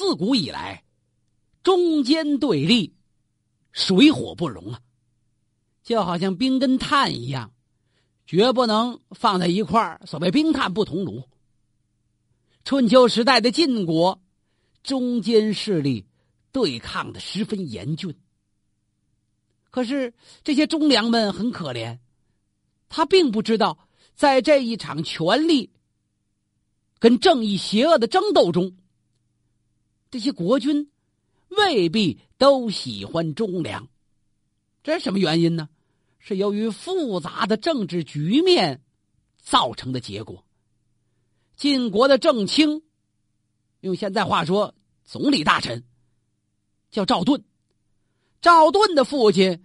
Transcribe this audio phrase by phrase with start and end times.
[0.00, 0.82] 自古以来，
[1.62, 2.94] 中间对立，
[3.70, 4.80] 水火不容啊，
[5.82, 7.52] 就好像冰跟炭一样，
[8.26, 10.00] 绝不能放在一块儿。
[10.06, 11.22] 所谓冰炭不同炉。
[12.64, 14.22] 春秋时代的晋国，
[14.82, 16.06] 中间势力
[16.50, 18.16] 对抗的十分严峻。
[19.70, 21.98] 可是这些忠良们很可怜，
[22.88, 25.70] 他并不知道，在这一场权力
[26.98, 28.74] 跟正义邪恶的争斗中，
[30.10, 30.90] 这些国君
[31.48, 33.88] 未必都喜欢忠良。
[34.82, 35.68] 这是什么原因呢？
[36.18, 38.82] 是由于复杂的政治局面
[39.38, 40.44] 造成的结果。
[41.56, 42.82] 晋国的正卿，
[43.80, 45.84] 用现在话说，总理大臣
[46.90, 47.44] 叫赵盾。
[48.40, 49.62] 赵盾的父亲，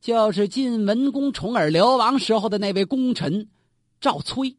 [0.00, 3.48] 就是晋文公重耳流亡时候的那位功臣
[4.00, 4.56] 赵崔。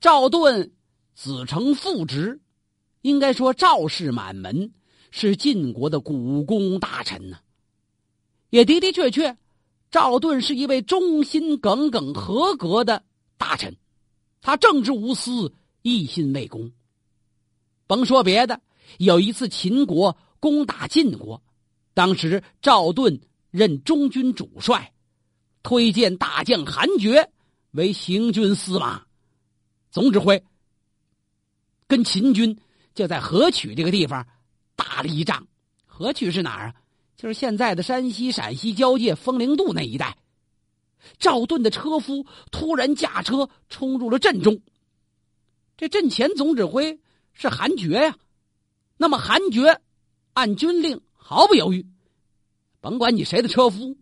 [0.00, 0.72] 赵盾
[1.14, 2.40] 子承父职，
[3.06, 4.72] 应该说赵氏满门
[5.12, 7.38] 是晋国的股肱大臣呢。
[8.50, 9.36] 也的的确确，
[9.92, 13.04] 赵盾是一位忠心耿耿、合格的
[13.38, 13.76] 大臣，
[14.40, 16.68] 他正直无私，一心为公。
[17.86, 18.60] 甭说别的，
[18.98, 21.40] 有一次秦国攻打晋国。
[21.94, 23.20] 当时赵盾
[23.52, 24.92] 任中军主帅，
[25.62, 27.30] 推荐大将韩厥
[27.70, 29.06] 为行军司马，
[29.92, 30.42] 总指挥。
[31.86, 32.58] 跟秦军
[32.96, 34.26] 就在河曲这个地方
[34.74, 35.46] 打了一仗。
[35.84, 36.74] 河曲是哪儿啊？
[37.16, 40.18] 就是现在的山西陕西交界风陵渡那一带。
[41.18, 44.60] 赵盾的车夫突然驾车冲入了阵中。
[45.76, 46.98] 这阵前总指挥
[47.32, 48.16] 是韩厥呀，
[48.96, 49.80] 那么韩厥
[50.32, 51.00] 按军令。
[51.28, 51.84] 毫不犹豫，
[52.80, 53.96] 甭管你谁的车夫，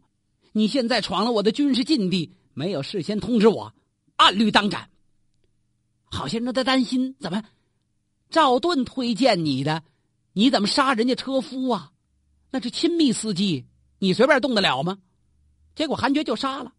[0.52, 3.72] 你现在闯了我的军事禁地，没有事先通知我，
[4.16, 4.90] 按律当斩。
[6.04, 7.42] 好些人都在担心，怎么
[8.30, 9.82] 赵盾推荐你的，
[10.32, 11.92] 你怎么杀人家车夫啊？
[12.50, 13.66] 那是亲密司机，
[13.98, 14.98] 你随便动得了吗？
[15.74, 16.72] 结果韩厥就杀了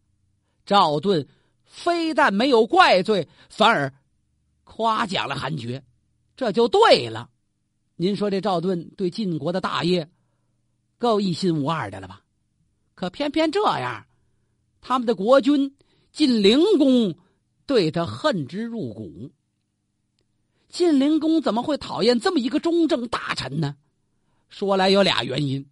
[0.64, 1.28] 赵盾，
[1.64, 3.92] 非但没有怪罪，反而
[4.64, 5.84] 夸奖了韩厥，
[6.36, 7.30] 这就对了。
[7.96, 10.10] 您说这赵盾对晋国的大业？
[10.98, 12.22] 够一心无二的了吧？
[12.94, 14.06] 可偏偏这样，
[14.80, 15.76] 他们的国君
[16.10, 17.14] 晋灵公
[17.66, 19.30] 对他恨之入骨。
[20.76, 23.76] 晋灵公怎么会讨厌这么一个忠正大臣呢？
[24.50, 25.64] 说来有俩原因，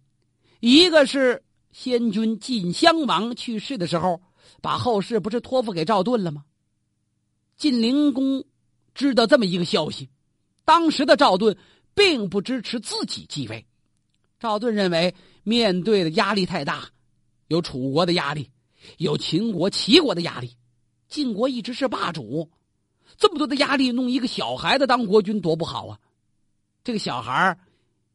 [0.61, 4.19] 一个是先君晋襄王去世的时候，
[4.63, 6.43] 把后事不是托付给赵盾了吗？
[7.55, 8.45] 晋灵公
[8.95, 10.09] 知道这么一个消息，
[10.65, 11.55] 当时的赵盾
[11.93, 13.63] 并不支持自己继位。
[14.39, 16.89] 赵盾认为，面对的压力太大，
[17.49, 18.49] 有楚国的压力，
[18.97, 20.57] 有秦国、齐国的压力，
[21.07, 22.49] 晋国一直是霸主，
[23.17, 25.99] 这么多的压力，弄一个小孩子当国君多不好啊！
[26.83, 27.57] 这个小孩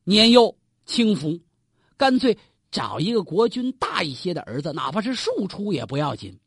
[0.05, 0.57] 年幼
[0.87, 1.41] 轻浮，
[1.97, 2.37] 干脆
[2.71, 6.39] 找一个国君大一些的儿子，哪怕是庶出也不要紧。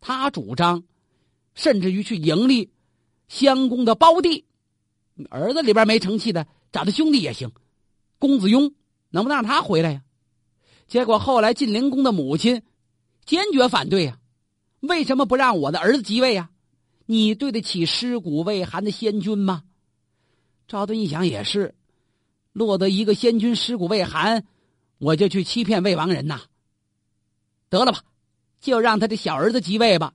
[0.00, 0.84] 他主张，
[1.54, 2.70] 甚至于去迎立
[3.28, 4.44] 襄公的胞弟，
[5.30, 7.50] 儿子里边没成器的，找他兄弟也行，
[8.18, 8.72] 公子雍。
[9.10, 10.02] 能不能让他回来呀？
[10.88, 12.62] 结果后来晋灵公的母亲
[13.24, 14.18] 坚决反对呀。
[14.80, 16.50] 为什么不让我的儿子继位呀？
[17.06, 19.62] 你对得起尸骨未寒的先君吗？
[20.68, 21.74] 赵盾一想也是，
[22.52, 24.44] 落得一个先君尸骨未寒，
[24.98, 26.42] 我就去欺骗魏王人呐。
[27.68, 28.02] 得了吧，
[28.60, 30.14] 就让他的小儿子即位吧。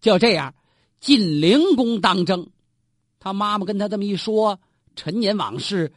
[0.00, 0.54] 就这样，
[1.00, 2.50] 晋灵公当政。
[3.18, 4.58] 他妈妈跟他这么一说，
[4.96, 5.92] 陈年往事。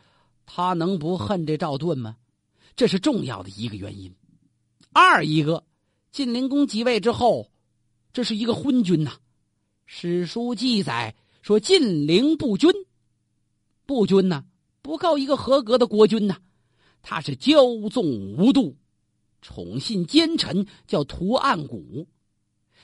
[0.45, 2.17] 他能不恨这赵盾吗？
[2.75, 4.13] 这是重要的一个原因。
[4.91, 5.63] 二一个，
[6.11, 7.49] 晋灵公即位之后，
[8.11, 9.13] 这是一个昏君呐。
[9.85, 12.71] 史书记载说，晋灵不君，
[13.85, 14.45] 不君呢
[14.81, 16.37] 不够一个合格的国君呐。
[17.01, 18.05] 他是骄纵
[18.37, 18.77] 无度，
[19.41, 22.07] 宠信奸臣，叫屠岸贾。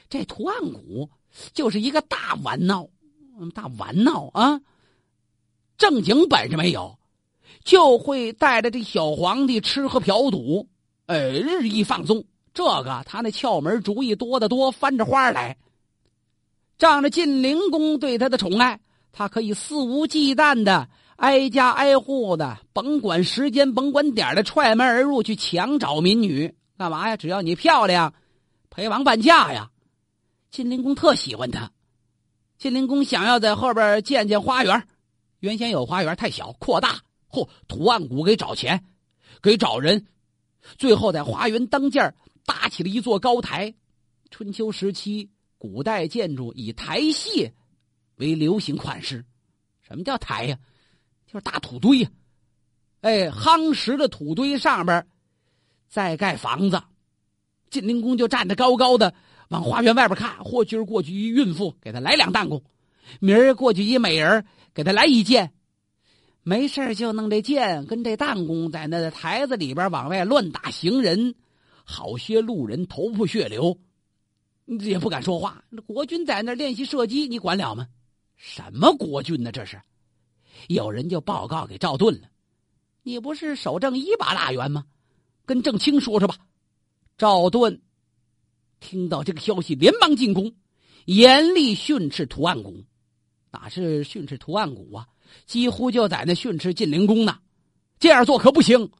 [0.09, 1.09] 这屠岸贾
[1.53, 2.87] 就是一个大玩闹，
[3.53, 4.61] 大玩闹啊，
[5.77, 6.97] 正经本事没有。
[7.63, 10.67] 就会带着这小皇帝吃喝嫖赌，
[11.07, 12.23] 呃，日益放纵。
[12.53, 15.57] 这个他那窍门主意多得多，翻着花来。
[16.79, 18.79] 仗着晋灵公对他的宠爱，
[19.11, 20.87] 他可以肆无忌惮的
[21.17, 27.17] 挨家挨户的，甭管时间，甭管点的踹门而入去强找民女，干嘛呀？
[27.17, 28.13] 只要你漂亮，
[28.69, 29.71] 陪王伴驾呀。
[30.51, 31.69] 晋灵公特喜欢他。
[32.57, 34.87] 晋灵公想要在后边建建花园，
[35.41, 37.01] 原先有花园太小，扩大。
[37.29, 37.47] 嚯！
[37.67, 38.85] 图案谷给找钱，
[39.41, 40.07] 给找人，
[40.77, 42.15] 最后在花园当间
[42.45, 43.75] 搭起了一座高台。
[44.31, 45.29] 春秋时期，
[45.59, 47.51] 古代建筑以台榭
[48.15, 49.23] 为流行款式。
[49.87, 50.57] 什么叫台呀？
[51.27, 52.09] 就是大土堆呀。
[53.01, 55.05] 哎，夯实的土堆上边
[55.87, 56.81] 再盖房子。
[57.69, 59.13] 晋灵公就站得高高的，
[59.49, 60.43] 往花园外边看。
[60.43, 62.59] 或今儿过去一孕妇，给他来两弹弓；
[63.19, 65.53] 明儿过去一美人，给他来一箭。
[66.41, 71.35] 没事就弄这箭跟这弹弓在那台子里边往外乱打行人，
[71.83, 73.77] 好些路人头破血流，
[74.81, 75.63] 也不敢说话。
[75.87, 77.87] 国军在那练习射击，你管了吗？
[78.35, 79.51] 什么国军呢？
[79.51, 79.81] 这是，
[80.67, 82.27] 有人就报告给赵盾了。
[83.03, 84.85] 你不是守正一把大员吗？
[85.45, 86.37] 跟郑清说说吧。
[87.17, 87.81] 赵盾
[88.79, 90.53] 听到这个消息，连忙进宫，
[91.05, 92.85] 严厉训斥图案谷。
[93.51, 95.07] 哪是训斥图案谷啊？
[95.45, 97.39] 几乎就在那训斥晋灵公呢。
[97.99, 98.91] 这样做可不行。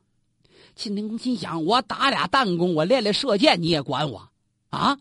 [0.76, 4.30] 晋灵公心想：我打俩弹弓，我练练射箭，你也管我
[4.70, 5.00] 啊？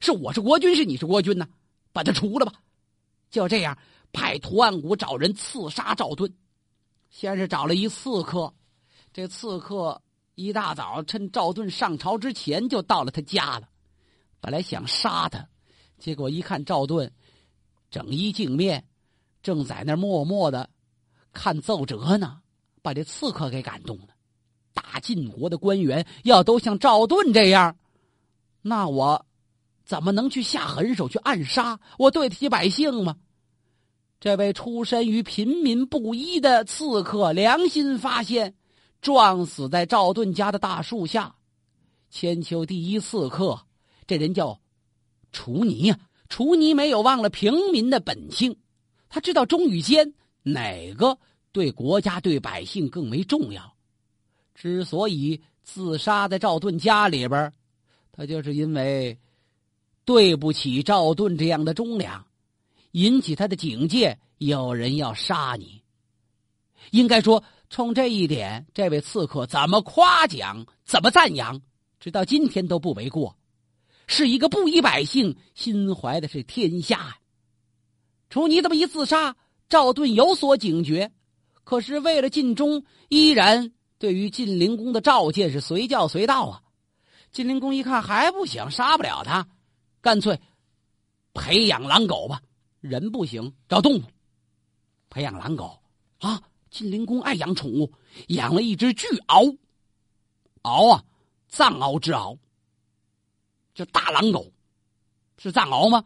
[0.00, 1.46] 是我是国君，是你是国君呢？
[1.92, 2.52] 把他除了吧。
[3.30, 3.76] 就这样，
[4.12, 6.32] 派图案谷找人刺杀赵盾。
[7.10, 8.54] 先是找了一刺客，
[9.12, 10.00] 这刺客。
[10.34, 13.68] 一大早，趁赵盾上朝之前，就到了他家了。
[14.40, 15.48] 本来想杀他，
[15.98, 17.12] 结果一看赵盾
[17.90, 18.86] 整衣镜面，
[19.42, 20.70] 正在那默默的
[21.32, 22.40] 看奏折呢，
[22.82, 24.10] 把这刺客给感动了。
[24.72, 27.76] 大晋国的官员要都像赵盾这样，
[28.62, 29.26] 那我
[29.88, 31.80] 怎么能去下狠手去暗杀？
[31.96, 33.16] 我对得起百姓吗？
[34.20, 38.54] 这位出身于平民布衣的刺客，良心发现。
[39.00, 41.36] 撞死在赵盾家的大树下，
[42.10, 43.58] 千秋第一刺客，
[44.06, 44.60] 这人叫
[45.32, 45.98] 楚尼呀。
[46.28, 48.54] 楚尼没有忘了平民的本性，
[49.08, 50.12] 他知道忠与奸
[50.42, 51.16] 哪个
[51.52, 53.72] 对国家对百姓更为重要。
[54.54, 57.50] 之所以自杀在赵盾家里边，
[58.12, 59.16] 他就是因为
[60.08, 62.24] 对不起赵盾这样的忠良，
[62.92, 64.18] 引起他的警戒。
[64.38, 65.82] 有人要杀你，
[66.92, 67.44] 应该说。
[67.68, 71.60] 冲这一点，这位刺客怎么夸奖，怎么赞扬，
[72.00, 73.36] 直到今天都不为过。
[74.06, 77.18] 是一个布衣百姓心怀的是天下呀。
[78.30, 79.36] 楚你这么一自杀，
[79.68, 81.12] 赵盾有所警觉，
[81.64, 86.62] 可是为了尽忠，依然对于晋灵公的召见是随叫随到啊。
[87.30, 89.46] 晋灵公一看还不行，杀不了他，
[90.08, 90.40] 干脆
[91.34, 92.40] 培养狼狗吧。
[92.80, 94.02] 人不行，找动物，
[95.10, 95.82] 培养狼狗
[96.16, 96.42] 啊。
[96.70, 97.92] 晋灵公爱养宠物，
[98.28, 99.54] 养了一只巨獒。
[100.62, 101.04] 獒啊，
[101.48, 102.38] 藏獒之獒，
[103.74, 104.50] 就大狼狗，
[105.36, 106.02] 是藏獒吗？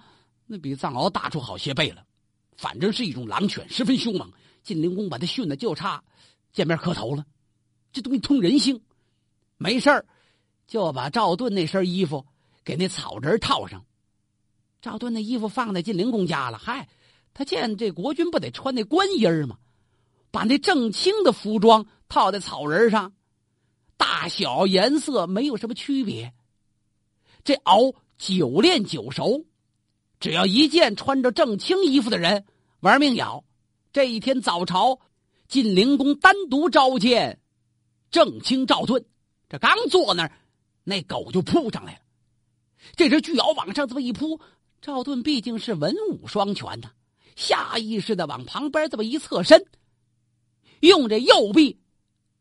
[0.47, 2.05] 那比藏獒大出好些倍了。
[2.57, 4.33] 反正是一种狼犬，十分凶猛。
[4.65, 6.03] 晋灵公把它训的就差
[6.53, 7.25] 见面磕头了。
[7.93, 8.83] 这东西通人性，
[9.59, 10.05] 没事儿
[10.67, 12.27] 就把赵盾那身衣服
[12.65, 13.85] 给那草人套上。
[14.83, 16.59] 赵盾那衣服放在晋灵公家了。
[16.59, 16.89] 嗨，
[17.33, 19.57] 他见这国君不得穿那官衣儿吗？
[20.33, 23.13] 把那正清的服装套在草人上，
[23.97, 26.35] 大小颜色没有什么区别。
[27.45, 29.45] 这熬久练久熟，
[30.19, 32.45] 只要一见穿着正清衣服的人，
[32.81, 33.45] 玩命咬。
[33.93, 34.99] 这一天早朝，
[35.47, 37.41] 晋灵公单独召见
[38.11, 39.05] 正清赵盾，
[39.49, 40.33] 这刚坐那儿，
[40.83, 41.99] 那狗就扑上来了。
[42.97, 44.41] 这只巨鳌往上这么一扑，
[44.83, 46.91] 赵盾毕竟是文武双全的，
[47.37, 49.65] 下意识的往旁边这么一侧身。
[50.81, 51.79] 用这右臂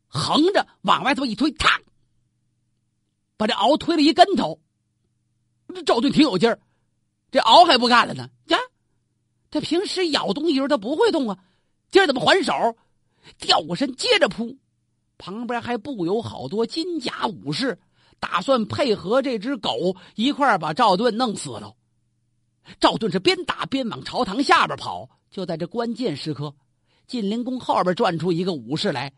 [0.07, 1.69] 横着往外头一推，嘡，
[3.37, 4.59] 把这鳌推了一跟头。
[5.67, 6.59] 这赵盾挺有劲儿，
[7.29, 8.27] 这鳌还不干了呢。
[8.47, 8.57] 呀，
[9.51, 11.37] 他平时咬东西时候他不会动啊，
[11.91, 12.75] 今儿怎么还手，
[13.37, 14.57] 掉过身接着扑？
[15.19, 17.79] 旁边还布有好多金甲武士，
[18.19, 21.75] 打算配合这只狗一块把赵盾弄死了。
[22.79, 26.53] 赵盾是边打边往朝堂下边跑，就在这关键时刻。
[27.07, 29.11] 晋灵公后边转出一个武士来，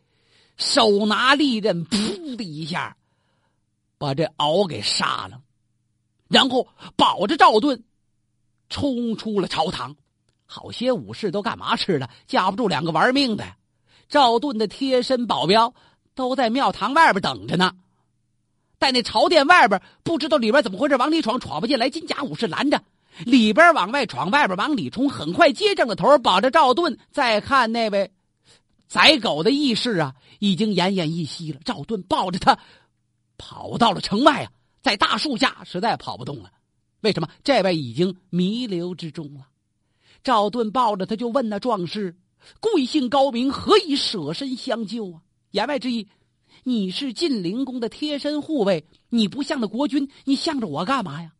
[0.57, 2.97] 手拿利刃，噗的一下，
[3.99, 5.41] 把这敖给杀了，
[6.27, 7.83] 然后保着赵盾，
[8.69, 9.95] 冲出了朝堂。
[10.45, 12.09] 好些武士都干嘛吃的？
[12.25, 13.45] 架不住两个玩命的。
[14.09, 15.73] 赵盾的贴身保镖
[16.15, 17.75] 都在庙堂外边等着呢，
[18.79, 22.83] 在那朝殿外边不知道里边怎么回事，往里闯闯不进来，金甲武士拦着。
[23.25, 26.97] 里边往外闯，外边往里冲，很快接正了头，保着赵盾。
[27.11, 28.11] 再看那位
[28.87, 31.59] 宰狗的义士啊，已经奄奄一息了。
[31.63, 32.57] 赵盾抱着他
[33.37, 34.51] 跑到了城外啊，
[34.81, 36.51] 在大树下实在跑不动了。
[37.01, 37.27] 为什么？
[37.43, 39.47] 这位已经弥留之中了。
[40.23, 42.15] 赵盾抱着他就问那壮士
[42.61, 43.51] ：“贵姓高明？
[43.51, 46.07] 何以舍身相救啊？”言外之意，
[46.63, 51.32] 你是晋灵公的贴身护卫，你不像那国君，你向着我干嘛呀？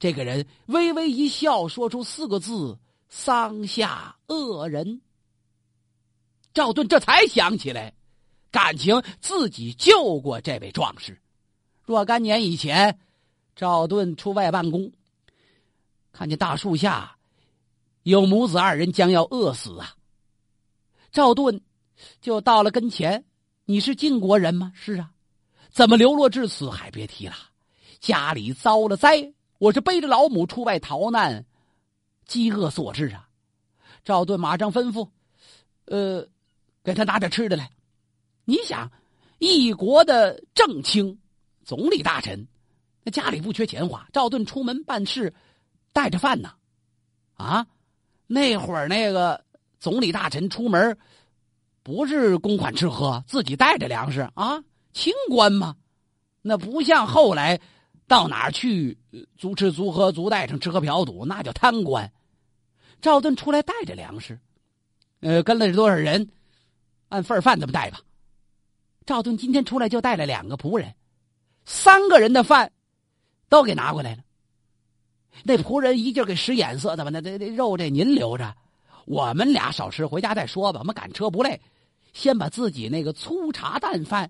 [0.00, 2.78] 这个人微微一笑，说出四个字
[3.10, 5.02] ：“桑下恶人。”
[6.54, 7.94] 赵盾这才想起来，
[8.50, 11.20] 感情自己救过这位壮士。
[11.84, 12.98] 若干年以前，
[13.54, 14.90] 赵盾出外办公，
[16.12, 17.16] 看见大树下
[18.02, 19.94] 有母子二人将要饿死啊。
[21.12, 21.60] 赵盾
[22.22, 23.26] 就到了跟前
[23.66, 25.12] ：“你是晋国人吗？”“是啊。
[25.70, 27.34] ”“怎么流落至此？”“还别提了，
[28.00, 31.44] 家里遭了灾，我是背着老母出外逃难，
[32.24, 33.28] 饥饿所致啊。”
[34.02, 35.06] 赵盾马上吩咐
[35.84, 36.26] ：“呃，
[36.82, 37.70] 给他拿点吃的来。”
[38.46, 38.90] 你想，
[39.38, 41.20] 一国的正卿、
[41.62, 42.48] 总理大臣，
[43.04, 44.08] 那家里不缺钱花。
[44.14, 45.34] 赵盾出门办事，
[45.92, 46.54] 带着饭呢。
[47.34, 47.66] 啊，
[48.26, 49.44] 那会儿那个
[49.78, 50.96] 总理大臣出门，
[51.82, 54.64] 不是公款吃喝，自己带着粮食啊，
[54.94, 55.76] 清官嘛。
[56.40, 57.60] 那不像后来
[58.10, 58.98] 到哪儿去，
[59.38, 62.10] 足吃足喝足带上吃喝嫖赌，那叫贪官。
[63.00, 64.36] 赵盾出来带着粮食，
[65.20, 66.28] 呃，跟了多少人，
[67.08, 68.00] 按份饭这么带吧。
[69.06, 70.92] 赵盾今天出来就带了两个仆人，
[71.64, 72.72] 三个人的饭
[73.48, 74.24] 都给拿过来了。
[75.44, 77.10] 那仆人一劲儿给使眼色的吧？
[77.12, 78.52] 那这这肉这您留着，
[79.06, 80.80] 我们俩少吃，回家再说吧。
[80.80, 81.60] 我们赶车不累，
[82.12, 84.28] 先把自己那个粗茶淡饭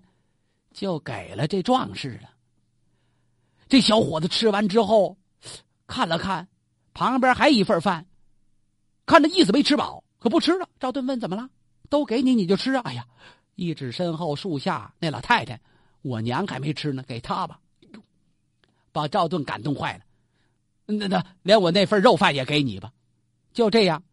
[0.71, 2.29] 就给了这壮士了。
[3.71, 5.15] 这小伙子吃完之后，
[5.87, 6.49] 看了看
[6.93, 8.05] 旁边还一份饭，
[9.05, 10.67] 看这意思没吃饱，可不吃了。
[10.77, 11.49] 赵盾问：“怎么了？
[11.87, 13.07] 都给你，你就吃啊？”哎呀！
[13.55, 15.57] 一指身后树下那老太太，
[16.01, 17.61] 我娘还没吃呢，给她吧。
[18.91, 20.03] 把赵盾感动坏了，
[20.87, 22.91] 那那连我那份肉饭也给你吧。
[23.53, 24.03] 就这样，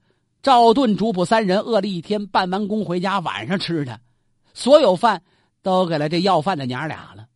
[0.40, 3.98] 赵盾主仆三人饿了一天，办完工回家，晚上吃的
[4.54, 5.24] 所有饭
[5.62, 7.26] 都给了这要饭的娘俩了。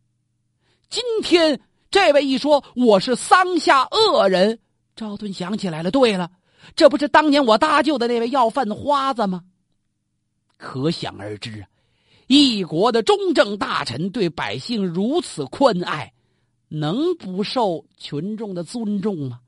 [0.87, 1.59] 今天
[1.93, 4.57] 这位一说我是桑下恶人，
[4.95, 5.91] 赵盾想起来了。
[5.91, 6.31] 对了，
[6.75, 9.43] 这不是当年我搭救的那位要饭的花子吗？
[10.57, 11.67] 可想而知啊。
[12.25, 16.11] 一国的中正大臣对百姓如此宽爱，
[16.67, 19.39] 能不受群众的尊重吗？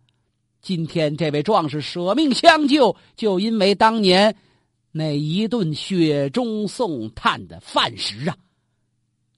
[0.62, 4.36] 今天这位壮士舍命相救，就因为当年
[4.92, 8.38] 那一顿雪中送炭的饭食啊！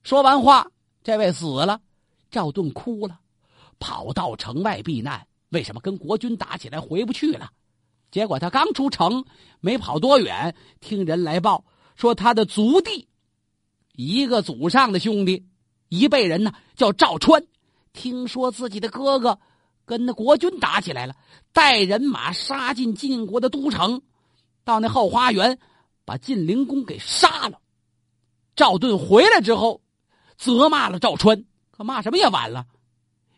[0.02, 0.70] 说完话，
[1.02, 1.80] 这位死了，
[2.30, 3.20] 赵盾哭了，
[3.78, 5.26] 跑到城外避难。
[5.50, 7.50] 为什么跟国军打起来回不去了？
[8.10, 9.24] 结果他刚出城，
[9.60, 11.64] 没跑多远，听人来报
[11.96, 13.08] 说他的族弟。
[13.92, 15.46] 一个祖上的兄弟，
[15.88, 17.44] 一辈人呢叫赵川，
[17.92, 19.38] 听说自己的哥哥
[19.84, 21.16] 跟那国军打起来了，
[21.52, 24.02] 带人马杀进晋国的都城，
[24.64, 25.58] 到那后花园，
[26.04, 27.58] 把晋灵公给杀了。
[28.54, 29.80] 赵盾回来之后，
[30.36, 31.44] 责骂了赵川，
[31.78, 32.66] 可骂什么也晚了，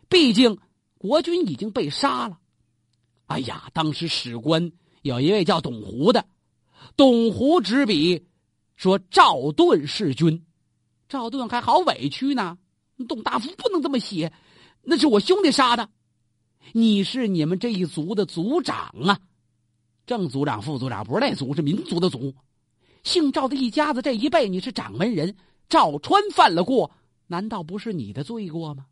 [0.09, 0.57] 毕竟
[0.97, 2.39] 国军已经被杀了。
[3.27, 4.71] 哎呀，当时史官
[5.03, 6.25] 有一位叫董狐的，
[6.97, 8.25] 董狐执笔
[8.75, 10.43] 说赵盾弑君。
[11.07, 12.57] 赵盾还好委屈呢，
[13.07, 14.33] 董大夫不能这么写，
[14.81, 15.87] 那是我兄弟杀的，
[16.73, 19.19] 你是你们这一族的族长啊，
[20.07, 22.33] 正族长、副族长不是那族，是民族的族，
[23.03, 25.37] 姓赵的一家子这一辈你是掌门人，
[25.69, 26.89] 赵川犯了过，
[27.31, 28.87] 难道不是你的罪过吗？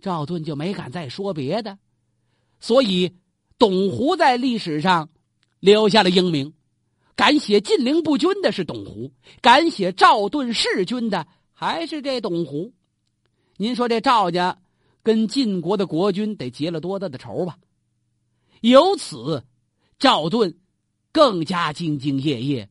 [0.00, 1.78] 赵盾就没敢再说别的，
[2.60, 3.16] 所以
[3.56, 5.08] 董狐在历史上
[5.58, 6.52] 留下了英名。
[7.16, 12.74] 敢写晋陵不君的是董狐，敢写赵盾弑君的还是这董狐。
[13.56, 14.60] 您说这赵家
[15.02, 17.58] 跟晋国的国君得结了多大的仇吧？
[18.60, 19.42] 由此，
[19.98, 20.58] 赵盾
[21.12, 22.68] 更加兢兢业业，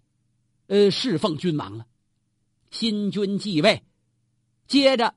[0.67, 1.87] 呃，侍奉君王了。
[2.69, 3.81] 新君继位，
[4.67, 5.15] 接着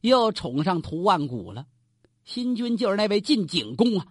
[0.00, 1.66] 又宠上图案谷了。
[2.24, 4.06] 新君就是那位晋景公啊，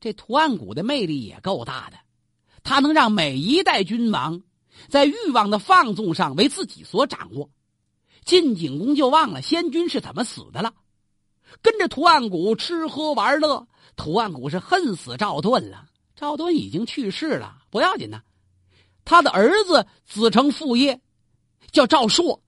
[0.00, 1.98] 这图案谷的魅力也够大的。
[2.62, 4.42] 他能让每一代君王
[4.88, 7.50] 在欲望的放纵上为自己所掌握。
[8.24, 10.74] 晋景公就忘了先君是怎么死的了，
[11.62, 13.68] 跟着图案谷吃喝玩乐。
[13.94, 15.88] 图案谷是恨死赵盾了。
[16.16, 18.22] 赵盾已经去世了，不要紧呐。
[19.04, 21.00] 他的儿子子承父业，
[21.70, 22.42] 叫赵朔。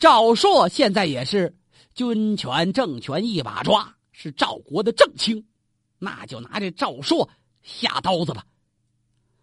[0.00, 1.54] 赵朔现在也是
[1.94, 5.46] 军权政权一把抓，是赵国的正卿。
[5.98, 7.28] 那就拿这赵朔
[7.62, 8.46] 下刀子吧。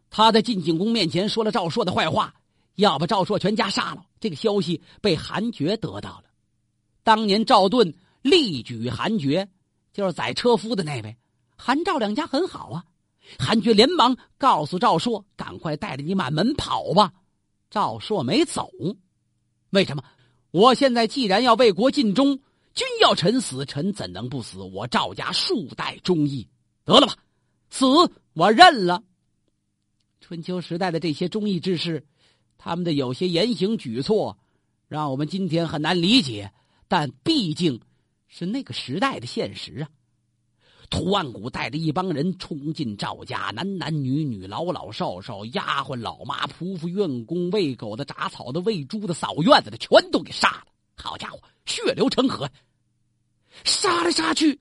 [0.09, 2.33] 他在晋景公面前说了赵朔的坏话，
[2.73, 4.03] 要把赵朔全家杀了。
[4.19, 6.23] 这个消息被韩厥得到了。
[7.03, 9.47] 当年赵盾力举韩厥，
[9.93, 11.15] 就是宰车夫的那位。
[11.55, 12.83] 韩赵两家很好啊。
[13.37, 17.13] 韩厥连忙告诉赵朔：“赶快带着你满门跑吧。”
[17.69, 18.71] 赵朔没走，
[19.69, 20.03] 为什么？
[20.51, 22.39] 我现在既然要为国尽忠，
[22.74, 24.62] 君要臣死，臣怎能不死？
[24.62, 26.48] 我赵家数代忠义，
[26.86, 27.16] 得了吧，
[27.70, 27.86] 死
[28.34, 29.04] 我认了。
[30.22, 32.06] 春秋时代的这些忠义之士，
[32.58, 34.38] 他们的有些言行举措，
[34.88, 36.51] 让我们今天很难理解，
[36.88, 37.82] 但毕竟
[38.27, 39.89] 是那个时代的现实啊。
[40.89, 50.67] 屠万古带着一帮人冲进赵家，男男女女、老老少少、丫鬟、老妈、仆妇、院工、喂狗的、铡草的、喂猪的、扫院子的，全都给杀了。
[50.96, 52.50] 好家伙，血流成河，
[53.63, 54.60] 杀来杀去，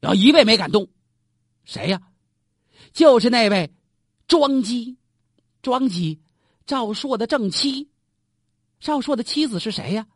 [0.00, 0.88] 有一位没敢动，
[1.64, 2.00] 谁呀？
[2.92, 3.70] 就是那位
[4.26, 4.96] 庄姬，
[5.60, 6.20] 庄姬，
[6.66, 7.88] 赵朔的正妻。
[8.80, 10.06] 赵朔的妻子是谁呀？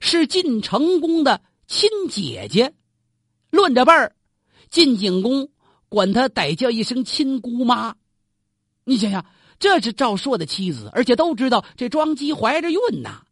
[0.00, 2.74] 是晋成公的亲姐姐，
[3.50, 4.13] 论着辈儿。
[4.74, 5.48] 晋景公
[5.88, 7.94] 管他得叫一声亲姑妈，
[8.82, 9.24] 你想想，
[9.60, 13.22] 这是赵朔的妻子，而且都知道这庄姬怀着孕呐。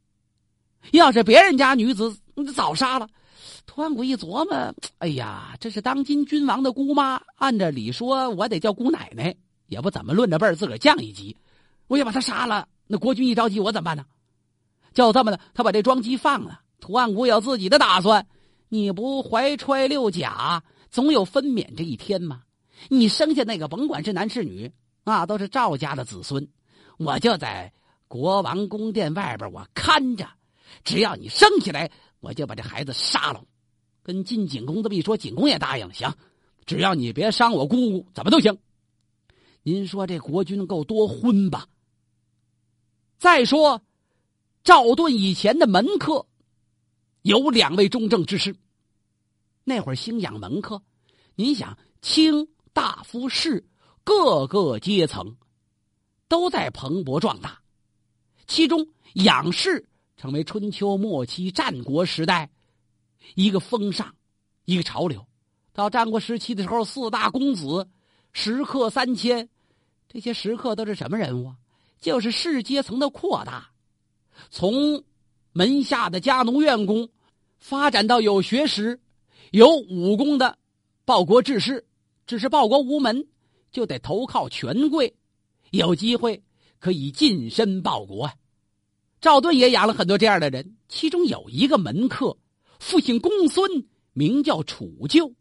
[0.93, 2.17] 要是别人家女子，
[2.55, 3.09] 早杀了。
[3.67, 9.35] 屠安古一琢磨，哎呀，这是当今君王的姑妈，按着理说，我得叫姑奶奶，
[9.67, 11.37] 也不怎么论着辈儿，自个儿降一级。
[11.89, 14.05] 我要把他杀了，那国君一着急，我怎么办呢？
[14.95, 16.61] 就这么的，他把这庄姬放了。
[16.79, 18.25] 图案古有自己的打算，
[18.69, 20.63] 你不怀揣六甲？
[20.93, 22.43] 总有分娩这一天嘛？
[22.89, 24.71] 你生下那个，甭管是男是女
[25.05, 26.47] 啊，都是赵家的子孙。
[26.99, 27.73] 我就在
[28.07, 30.29] 国王宫殿外边，我看着。
[30.85, 33.43] 只要你生下来，我就把这孩子杀了。
[34.03, 35.95] 跟晋景公这么一说，景公也答应了。
[35.95, 36.13] 行，
[36.67, 38.59] 只要你别伤我姑姑，怎么都行。
[39.63, 41.69] 您说这国君够多昏吧？
[43.17, 43.81] 再说，
[44.63, 46.27] 赵盾以前的门客
[47.23, 48.57] 有两位中正之士。
[49.65, 50.83] 那会儿兴养门客，
[51.35, 53.65] 您想，卿大夫士
[54.03, 55.37] 各个阶层
[56.27, 57.61] 都在蓬勃壮大，
[58.47, 62.51] 其中养士成为春秋末期战国时代
[63.37, 64.15] 一个风尚，
[64.65, 65.25] 一个潮流。
[65.73, 67.89] 到战国时期的时候，四大公子
[68.33, 69.49] 食客三千，
[70.09, 71.55] 这些食客都是什么人物？
[72.01, 73.71] 就是士阶层的扩大，
[74.51, 75.05] 从
[75.53, 77.09] 门下的家奴院工
[77.61, 78.99] 发展到有学识。
[79.53, 80.57] 有武功的
[81.05, 81.85] 报国志士，
[82.27, 83.27] 只是报国无门，
[83.71, 85.15] 就得投靠权贵，
[85.71, 86.43] 有机会
[86.79, 88.33] 可以近身报国。
[89.21, 92.39] 赵盾也养了很多这样的人，其中有一个门客，
[92.81, 95.35] 父姓公孙，名叫楚旧，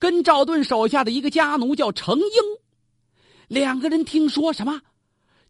[0.00, 2.24] 跟赵盾手下的一个家奴叫程婴，
[3.46, 4.82] 两个人听说什么，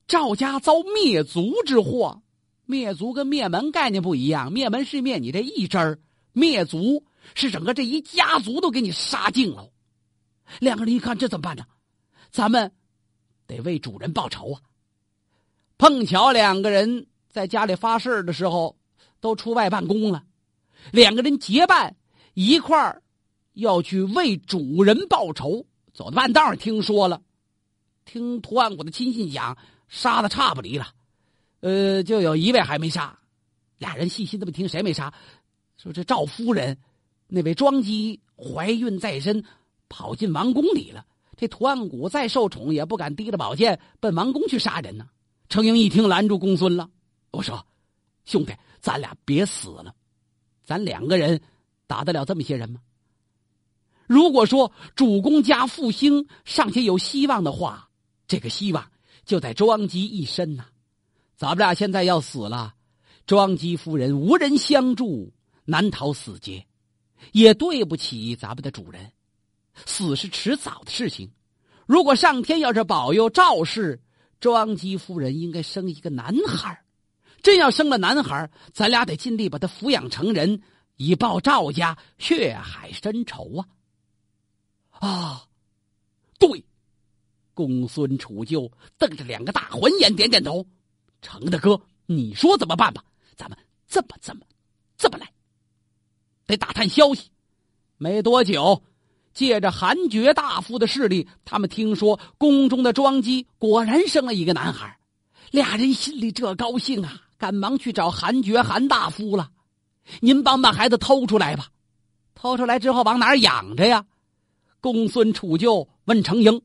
[0.07, 2.23] 赵家遭灭族之祸。
[2.67, 5.99] 灭族跟灭门概念不一样，灭门是灭你这一支儿，
[6.35, 7.03] 灭族。
[7.35, 9.71] 是整个这一家族都给你杀尽了，
[10.61, 11.65] 两个人一看这怎么办呢？
[12.31, 12.73] 咱们
[13.47, 14.61] 得为主人报仇啊！
[15.79, 18.79] 碰巧两个人在家里发事的时候
[19.21, 20.25] 都出外办公了，
[20.91, 21.97] 两个人结伴
[22.35, 23.03] 一块儿
[23.53, 25.67] 要去为主人报仇。
[25.93, 27.23] 走到半道上听说了，
[28.05, 29.59] 听屠万古的亲信讲，
[29.89, 30.89] 杀的差不离了，
[31.61, 33.19] 呃，就有一位还没杀。
[33.79, 35.13] 俩人细心这么听，谁没杀？
[35.77, 36.79] 说这赵夫人。
[37.35, 39.43] 那位庄姬怀孕在身，
[39.89, 41.07] 跑进王宫里了。
[41.35, 45.09] 这图案谷再受宠，也不敢提着宝剑奔王宫去杀人呢。
[45.49, 46.91] 程婴一听，拦住公孙了。
[47.31, 47.67] 我说
[48.27, 49.95] ：“兄弟，咱俩别死了，
[50.63, 51.41] 咱两个人
[51.87, 52.83] 打得了这么些人吗？
[54.07, 57.89] 如果说主公家复兴尚且有希望的话，
[58.29, 58.93] 这个希望
[59.25, 60.67] 就在庄姬一身呐。
[61.35, 62.75] 咱们俩现在要死了，
[63.25, 65.33] 庄姬夫人无人相助，
[65.65, 66.67] 难逃死劫。”
[67.31, 69.13] 也对不起咱们的主人，
[69.87, 71.31] 死是迟早的事情。
[71.87, 74.03] 如果上天要是保佑赵氏，
[74.41, 76.85] 庄姬夫人应该生一个男孩
[77.43, 80.63] 真要生了男孩咱俩得尽力把他抚养成人，
[80.97, 85.09] 以报赵家血海深仇啊！
[85.09, 85.47] 啊，
[86.39, 86.65] 对，
[87.55, 90.67] 公孙楚旧瞪着两个大环眼，点点头。
[91.21, 93.05] 成的哥，你说怎么办吧？
[93.37, 94.41] 咱们这么这么
[94.97, 95.33] 这么来。
[96.53, 97.31] 得打探消息，
[97.97, 98.83] 没多久，
[99.33, 104.99] 借着韩爵大夫的势力，他们听说宫中的庄姬果然生了一个男孩，
[105.51, 109.51] 俩人心里这高兴啊，赶忙去找韩爵韩大夫了。
[110.21, 111.69] 您帮把孩子偷出来吧，
[112.35, 114.05] 偷出来之后往哪养着呀？
[114.83, 116.61] 公孙楚旧问程婴：“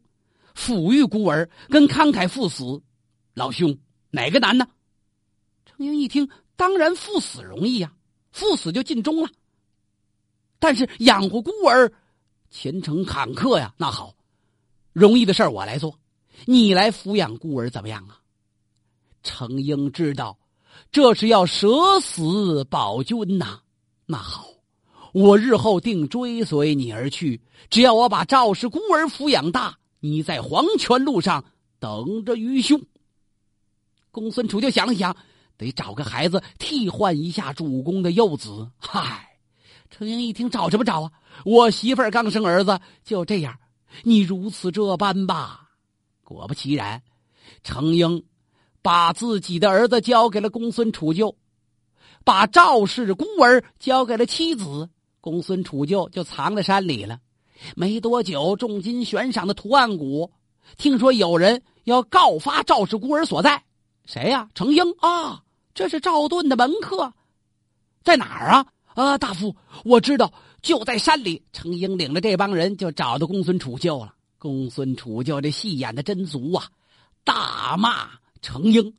[0.54, 2.82] 抚育孤儿跟慷慨赴死，
[3.36, 3.78] 老兄
[4.10, 4.68] 哪个难呢？”
[5.66, 7.94] 程婴一听，当然赴死容易呀，
[8.32, 9.30] 赴死就尽忠了。
[10.60, 11.92] 但是养活孤儿，
[12.50, 13.74] 前程坎坷呀。
[13.78, 14.14] 那好，
[14.94, 15.98] 容易的事儿我来做，
[16.46, 18.20] 你来抚养孤儿怎么样啊？
[19.24, 20.38] 程英知道，
[20.92, 23.60] 这是要舍死保君呐。
[24.06, 24.48] 那好，
[25.14, 27.42] 我日后定追随你而去。
[27.70, 31.44] 只要我把赵氏孤儿抚养大，你在黄泉路上
[31.80, 32.82] 等着愚兄。
[34.12, 35.16] 公孙楚就想了想，
[35.58, 38.72] 得找个孩子替换一下主公的幼子。
[38.78, 39.37] 嗨，
[39.90, 41.12] 程英一听，找什么找啊？
[41.46, 43.58] 我媳妇儿刚生儿子，就这样，
[44.04, 45.70] 你如此这般吧。
[46.24, 47.02] 果不其然，
[47.64, 48.24] 程英
[48.82, 51.36] 把自己的儿子交给了公孙杵臼，
[52.24, 54.90] 把赵氏孤儿交给了妻子。
[55.22, 57.20] 公孙杵臼就藏在山里了。
[57.76, 60.32] 没多久，重金悬赏的图案谷
[60.78, 63.64] 听说有人要告发赵氏孤儿所在，
[64.06, 64.50] 谁呀？
[64.54, 67.14] 程英啊，这是赵盾的门客，
[68.04, 68.66] 在哪儿啊？
[68.98, 69.56] 啊，大夫，
[69.86, 70.34] 我知道，
[70.64, 71.44] 就在山里。
[71.54, 74.16] 程英领着这帮人就找到公孙杵臼了。
[74.40, 76.66] 公孙杵臼这戏演的真足啊，
[77.24, 78.10] 大骂
[78.42, 78.96] 程英。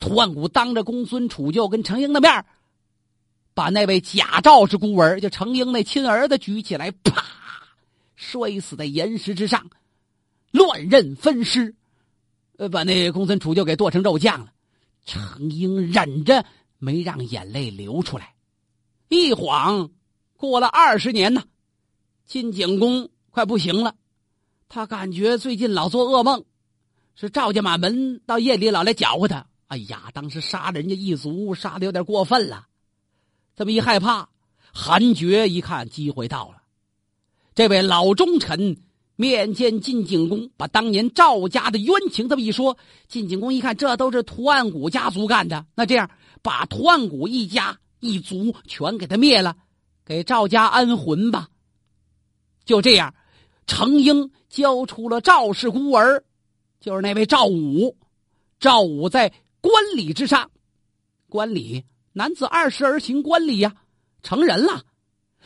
[0.00, 2.44] 图案谷当着公孙杵臼跟程英的面
[3.54, 7.24] 把那位假赵氏孤儿，就程英那亲儿子举起来，啪，
[8.16, 9.70] 摔死在岩石之上，
[10.50, 11.76] 乱刃分尸，
[12.56, 14.52] 呃，把那公孙杵臼给剁成肉酱了。
[15.04, 16.44] 程英忍着
[16.78, 18.32] 没让眼泪流出来。
[19.08, 19.90] 一晃
[20.36, 21.44] 过了二十年呢，
[22.24, 23.94] 晋景公快不行了，
[24.68, 26.44] 他感觉最近老做噩梦，
[27.14, 29.46] 是赵家满门到夜里老来搅和他。
[29.68, 32.66] 哎呀，当时杀人家一族，杀的有点过分了。
[33.54, 34.28] 这么一害怕，
[34.72, 36.62] 韩厥一看机会到了，
[37.54, 38.76] 这位老忠臣
[39.16, 42.76] 面见晋景公，把当年赵家的冤情这么一说。
[43.08, 46.10] 晋景公一看，这都是图案谷家族干的，那这样
[46.42, 49.56] 把图案谷一家一族全给他灭了，
[50.04, 51.48] 给赵家安魂吧。
[52.64, 53.14] 就这样，
[53.66, 56.24] 程英交出了赵氏孤儿，
[56.80, 57.96] 就是那位赵武。
[58.58, 60.50] 赵武在官礼之上，
[61.28, 61.84] 官礼。
[62.12, 63.74] 男子二十而行，观礼呀，
[64.22, 64.84] 成人了。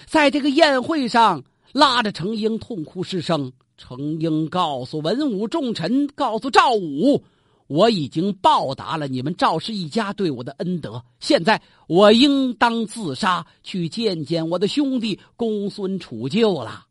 [0.06, 3.52] 在这个宴会上，拉着程英痛哭失声。
[3.76, 7.24] 程英告诉文武重臣，告诉赵武
[7.70, 16.86] ：“我已经报答了你们赵氏一家对我的恩德，现在我应当自杀，去见见我的兄弟公孙杵臼了。”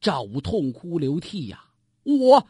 [0.00, 1.64] 赵武痛哭流涕呀，
[2.04, 2.46] 我，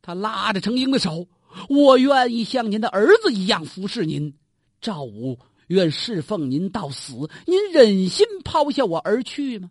[0.00, 1.28] 他拉着程婴的手，
[1.68, 4.32] 我愿意像您的儿子一样服侍您，
[4.80, 5.38] 赵武。
[5.66, 9.70] 愿侍奉您到死，您忍心抛下我而去吗？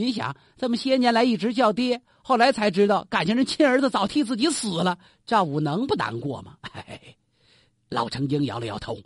[0.00, 6.56] 你想，这么些年来一直叫爹，后来才知道，感情人亲儿子早替自己死了，赵武能不难过吗？
[6.70, 7.16] 哎，
[7.88, 8.96] 老程英摇了摇头。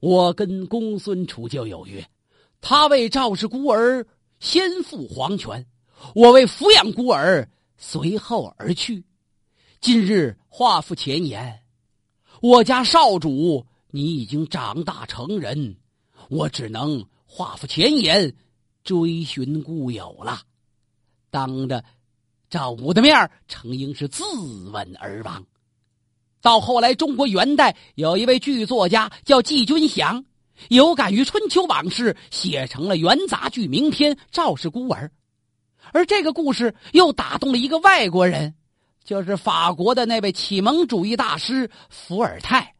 [0.00, 2.08] 我跟公孙杵臼有约，
[2.62, 4.06] 他为赵氏孤儿
[4.40, 5.66] 先赴黄泉，
[6.14, 9.04] 我为抚养孤儿随后而去。
[9.82, 11.60] 今日话复前言，
[12.40, 15.76] 我家少主，你已经长大成人。
[16.30, 18.34] 我只能话复前言，
[18.88, 20.40] 追寻故友了。
[21.28, 21.84] 当着
[22.48, 25.44] 赵武的面程婴是自刎而亡。
[26.40, 30.24] 到后来，中国元代有一位剧作家叫季君祥，
[30.70, 35.04] 有感于春秋往事，写成了元杂剧名篇《赵氏孤儿》。
[35.92, 38.54] 而这个故事又打动了一个外国人，
[39.04, 42.74] 就是法国的那位启蒙主义大师伏尔泰。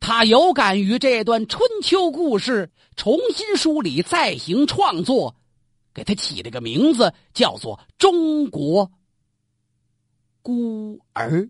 [0.00, 5.34] 他有感于这段春秋故事，重新梳理、再行创作，
[5.96, 8.92] 给他起了个名字，叫做《中国
[10.42, 11.40] 孤儿》。